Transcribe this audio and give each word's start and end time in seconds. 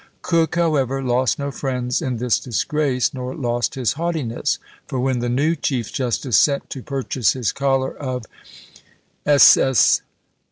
Coke, 0.23 0.55
however, 0.55 1.03
lost 1.03 1.37
no 1.37 1.51
friends 1.51 2.01
in 2.01 2.17
this 2.17 2.39
disgrace, 2.39 3.13
nor 3.13 3.35
lost 3.35 3.75
his 3.75 3.93
haughtiness; 3.93 4.57
for 4.87 4.99
when 4.99 5.19
the 5.19 5.29
new 5.29 5.55
chief 5.55 5.93
justice 5.93 6.37
sent 6.37 6.71
to 6.71 6.81
purchase 6.81 7.33
his 7.33 7.51
Collar 7.51 7.95
of 7.95 8.25
SS. 9.27 10.01